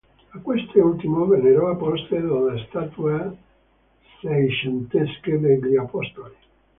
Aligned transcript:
A 0.33 0.39
questi 0.39 0.79
ultimi 0.79 1.27
vennero 1.27 1.69
apposte 1.69 2.19
delle 2.19 2.65
statue 2.69 3.37
seicentesche 4.19 5.39
degli 5.39 5.77
Apostoli. 5.77 6.33